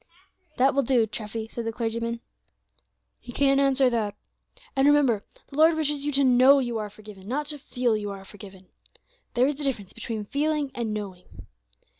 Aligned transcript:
'""That 0.57 0.73
will 0.73 0.81
do, 0.81 1.05
Treffy," 1.05 1.47
said 1.47 1.63
the 1.63 1.71
clergyman; 1.71 2.21
"he 3.19 3.31
can't 3.31 3.59
answer 3.59 3.87
that. 3.87 4.15
And 4.75 4.87
remember, 4.87 5.23
the 5.49 5.57
Lord 5.59 5.75
wishes 5.75 6.03
you 6.03 6.11
to 6.13 6.23
know 6.23 6.57
you 6.57 6.79
are 6.79 6.89
forgiven, 6.89 7.27
not 7.27 7.45
to 7.49 7.59
feel 7.59 7.95
you 7.95 8.09
are 8.09 8.25
forgiven. 8.25 8.69
There 9.35 9.45
is 9.45 9.59
a 9.59 9.63
difference 9.63 9.93
between 9.93 10.25
feeling 10.25 10.71
and 10.73 10.91
knowing. 10.91 11.45